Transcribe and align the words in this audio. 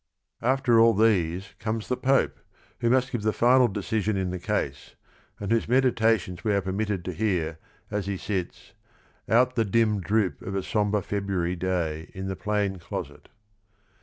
24 0.39 0.47
THE 0.47 0.49
RING 0.49 0.49
AND 0.49 0.49
THE 0.49 0.49
BOOK 0.49 0.59
After 0.59 0.79
all 0.79 0.93
these 1.45 1.49
comes 1.59 1.87
the 1.87 1.97
Pope, 1.97 2.39
who 2.79 2.89
must 2.89 3.11
give 3.11 3.21
the 3.21 3.31
final 3.31 3.67
decision 3.67 4.17
in 4.17 4.31
the 4.31 4.39
case, 4.39 4.95
and 5.39 5.51
whose 5.51 5.67
medi 5.69 5.91
tations 5.91 6.43
we 6.43 6.55
are 6.55 6.61
permitted 6.61 7.05
to 7.05 7.13
hear 7.13 7.59
as 7.91 8.07
he 8.07 8.17
sits 8.17 8.73
"out 9.29 9.53
the 9.53 9.63
dim 9.63 9.99
Droop 10.01 10.41
of 10.41 10.55
a 10.55 10.63
sombre 10.63 11.03
February 11.03 11.55
day 11.55 12.09
In 12.15 12.27
the 12.27 12.35
plain 12.35 12.79
closet." 12.79 13.29